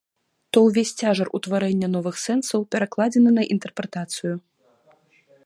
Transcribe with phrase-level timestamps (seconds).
[0.55, 4.35] То ўвесь цяжар утварэння новых сэнсаў перакладзены на інтэрпрэтацыю.